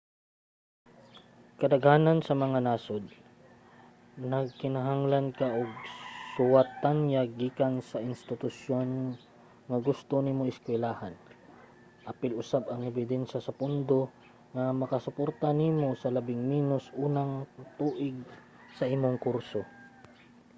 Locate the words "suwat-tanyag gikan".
6.35-7.75